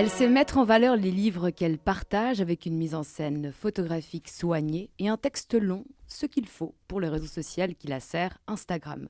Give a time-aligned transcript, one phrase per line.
[0.00, 4.28] Elle sait mettre en valeur les livres qu'elle partage avec une mise en scène photographique
[4.28, 8.38] soignée et un texte long, ce qu'il faut pour le réseau social qui la sert,
[8.46, 9.08] Instagram.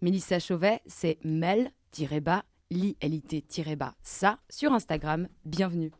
[0.00, 5.28] Mélissa Chauvet, c'est mel-bas, li-lit-bas, ça, sur Instagram.
[5.44, 5.92] Bienvenue.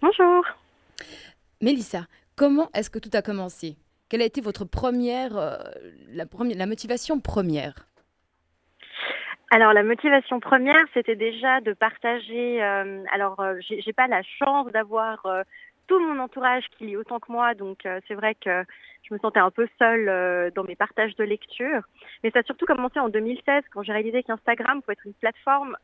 [0.00, 0.42] Bonjour.
[1.60, 3.76] Mélissa, comment est-ce que tout a commencé?
[4.08, 5.58] Quelle a été votre première, euh,
[6.08, 7.89] la, première la motivation première?
[9.52, 12.62] Alors la motivation première, c'était déjà de partager.
[12.62, 15.42] Euh, alors euh, j'ai pas la chance d'avoir euh,
[15.88, 18.64] tout mon entourage qui lit autant que moi, donc c'est vrai que
[19.02, 21.82] je me sentais un peu seule dans mes partages de lecture.
[22.22, 25.76] Mais ça a surtout commencé en 2016 quand j'ai réalisé qu'Instagram pouvait être une plateforme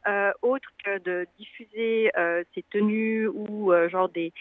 [0.42, 2.12] autre que de diffuser
[2.54, 4.32] ses tenues ou genre des,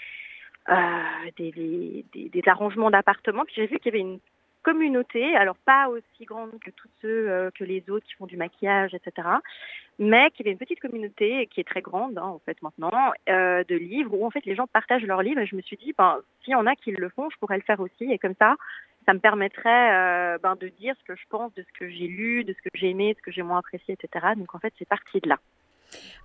[1.40, 3.46] des, arrangements d'appartements.
[3.46, 4.20] Puis j'ai vu qu'il y avait une
[4.66, 8.36] communauté, alors pas aussi grande que tous ceux euh, que les autres qui font du
[8.36, 9.28] maquillage, etc.,
[10.00, 13.64] mais qui avait une petite communauté qui est très grande hein, en fait maintenant euh,
[13.64, 15.94] de livres où en fait les gens partagent leurs livres et je me suis dit
[15.98, 18.34] ben s'il y en a qui le font, je pourrais le faire aussi et comme
[18.38, 18.56] ça
[19.06, 22.08] ça me permettrait euh, ben, de dire ce que je pense de ce que j'ai
[22.08, 24.34] lu, de ce que j'ai aimé, de ce que j'ai moins apprécié, etc.
[24.36, 25.38] Donc en fait c'est parti de là.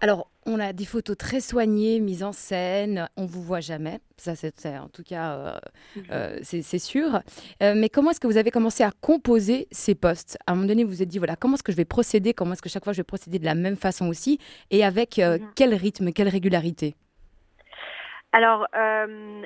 [0.01, 3.09] Alors, on a des photos très soignées, mises en scène.
[3.17, 4.01] On vous voit jamais.
[4.17, 5.59] Ça, c'est en tout cas, euh,
[5.97, 6.05] mhm.
[6.11, 7.21] euh, c'est sûr.
[7.63, 10.69] Euh, mais comment est-ce que vous avez commencé à composer ces postes À un moment
[10.69, 12.35] donné, vous vous êtes dit voilà, comment est-ce que je vais procéder?
[12.35, 14.39] Comment est-ce que chaque fois je vais procéder de la même façon aussi?
[14.71, 15.41] Et avec mhm.
[15.57, 16.97] quel rythme, quelle régularité?
[18.33, 18.69] Alors,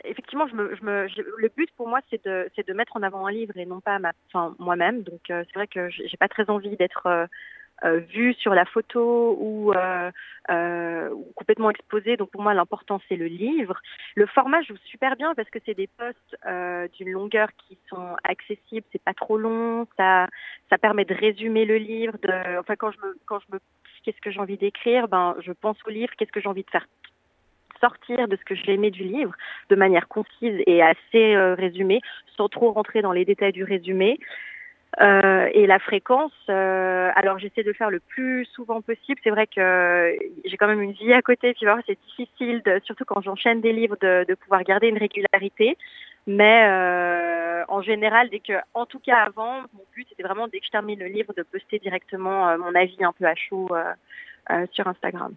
[0.05, 1.07] effectivement, je me, je me,
[1.39, 3.99] le but pour moi, c'est de, de, mettre en avant un livre et non pas
[3.99, 4.13] ma,
[4.59, 5.03] moi-même.
[5.05, 7.27] Donc, c'est vrai que j'ai pas très envie d'être euh,
[7.83, 10.11] vu sur la photo euh,
[10.51, 12.17] euh, ou, complètement exposé.
[12.17, 13.81] Donc pour moi, l'important, c'est le livre.
[14.15, 16.37] Le format joue super bien parce que c'est des posts
[16.95, 20.29] d'une longueur qui sont accessibles, c'est pas trop long, ça,
[20.71, 22.15] ça permet de résumer le livre.
[22.23, 23.61] De, enfin, quand je me, quand je me
[24.05, 26.71] qu'est-ce que j'ai envie d'écrire, ben, je pense au livre, qu'est-ce que j'ai envie de
[26.71, 26.87] faire
[27.81, 29.33] sortir de ce que j'ai aimé du livre
[29.69, 32.01] de manière concise et assez résumée,
[32.37, 34.19] sans trop rentrer dans les détails du résumé.
[35.01, 39.21] Euh, et la fréquence, euh, alors j'essaie de le faire le plus souvent possible.
[39.25, 43.21] C'est vrai que j'ai quand même une vie à côté, puis c'est difficile, surtout quand
[43.21, 45.77] j'enchaîne des livres, de, pouvoir garder une régularité.
[46.27, 50.61] Mais euh, en général, dès que, en tout cas avant, mon but c'était vraiment dès
[50.61, 53.69] que je termine le livre de poster directement mon avis un peu à chaud
[54.73, 55.35] sur Instagram.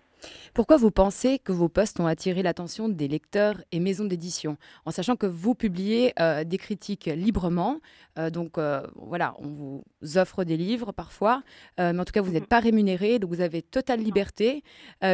[0.53, 4.91] Pourquoi vous pensez que vos posts ont attiré l'attention des lecteurs et maisons d'édition En
[4.91, 7.79] sachant que vous publiez euh, des critiques librement,
[8.17, 8.57] euh, donc
[8.95, 9.83] voilà, on vous
[10.15, 11.43] offre des livres parfois,
[11.77, 12.47] mais en tout cas vous n'êtes mhm.
[12.47, 14.63] pas rémunéré, donc vous avez totale liberté.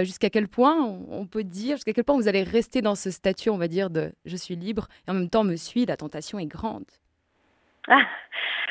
[0.03, 0.75] jusqu'à quel point
[1.09, 3.89] on peut dire, jusqu'à quel point vous allez rester dans ce statut, on va dire,
[3.89, 6.85] de je suis libre et en même temps me suis, la tentation est grande?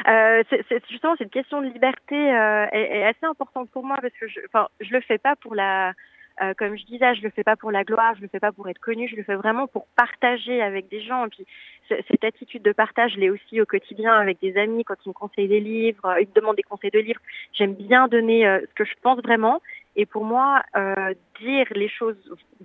[0.08, 4.14] Euh, c'est, justement cette question de liberté euh, est, est, assez importante pour moi parce
[4.14, 5.92] que je, enfin, je le fais pas pour la,
[6.40, 8.52] euh, comme je disais, je le fais pas pour la gloire, je le fais pas
[8.52, 11.26] pour être connu, je le fais vraiment pour partager avec des gens.
[11.26, 11.46] Et puis
[11.88, 15.14] cette attitude de partage, je l'ai aussi au quotidien avec des amis quand ils me
[15.14, 17.20] conseillent des livres, ils me demandent des conseils de livres.
[17.52, 19.60] J'aime bien donner ce que je pense vraiment
[19.94, 22.16] et pour moi, euh, dire les choses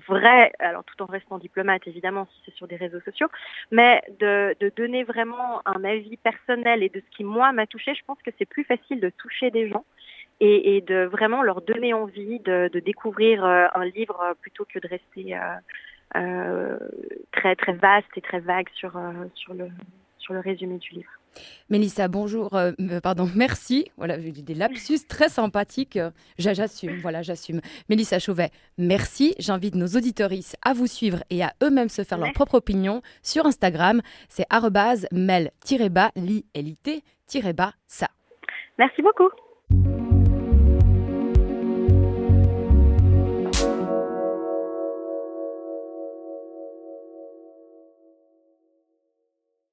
[0.07, 3.27] vraies, alors tout en restant diplomate évidemment si c'est sur des réseaux sociaux,
[3.71, 7.95] mais de, de, donner vraiment un avis personnel et de ce qui moi m'a touché,
[7.95, 9.83] je pense que c'est plus facile de toucher des gens
[10.39, 14.79] et, et de vraiment leur donner envie de, de découvrir euh, un livre plutôt que
[14.79, 15.39] de rester euh,
[16.15, 16.77] euh,
[17.33, 19.67] très très vaste et très vague sur, euh, sur, le,
[20.17, 21.11] sur le résumé du livre.
[21.69, 22.71] Mélissa, bonjour, euh,
[23.03, 23.91] pardon, merci.
[23.97, 25.99] Voilà, j'ai des lapsus très sympathiques.
[26.37, 27.59] J'assume, voilà, j'assume.
[27.89, 29.35] Mélissa Chauvet, merci.
[29.37, 33.45] J'invite nos auditoristes à vous suivre et à eux-mêmes se faire leur propre opinion sur
[33.45, 34.01] Instagram.
[34.29, 34.45] C'est
[35.11, 36.45] mel-bas, li,
[37.85, 38.07] ça.
[38.79, 39.29] Merci beaucoup.